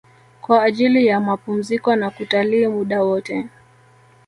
[0.41, 3.47] Kwa ajili ya mapumziko na kutalii muda wote